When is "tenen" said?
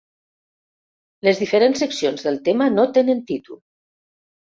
2.97-3.21